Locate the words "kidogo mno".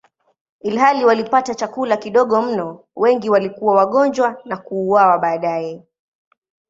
1.97-2.83